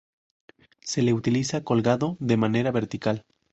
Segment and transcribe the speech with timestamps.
[0.81, 3.23] Se le utiliza colgado de manera vertical.